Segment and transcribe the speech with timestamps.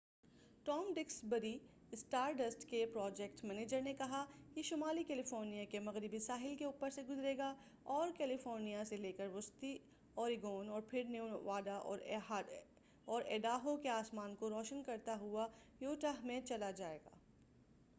[0.65, 1.57] Tom Duxbury
[1.91, 4.23] Stardust کے project manager نے کہا
[4.55, 7.53] یہ شمالی کیلیفورنیا کے مغربی ساحل کے اوپر سے گزرے گا
[7.91, 9.77] اور کیلیفورنیا سے لے کر وسطی
[10.15, 11.77] اوریگون اور پھر نیواڈا
[11.77, 15.47] اور ایڈاہو کے آسمان کو روشن کرتا ہوا
[15.81, 17.17] یوٹاہ میں چلا جائے گا